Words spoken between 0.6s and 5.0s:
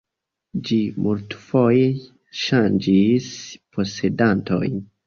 Ĝi multfoje ŝanĝis posedantojn.